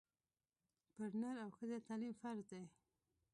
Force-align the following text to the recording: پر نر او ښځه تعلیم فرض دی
پر 0.95 1.09
نر 1.21 1.35
او 1.43 1.49
ښځه 1.57 1.77
تعلیم 1.87 2.13
فرض 2.21 2.45
دی 2.51 2.63